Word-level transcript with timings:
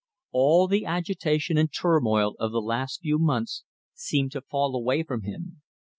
All 0.31 0.65
the 0.67 0.83
agitation 0.83 1.59
and 1.59 1.71
turmoil 1.71 2.33
of 2.39 2.51
the 2.51 2.59
last 2.59 3.01
few 3.01 3.19
months 3.19 3.65
seemed 3.93 4.31
to 4.31 4.41
fall 4.41 4.75
away 4.75 5.03
from 5.03 5.21
him. 5.21 5.61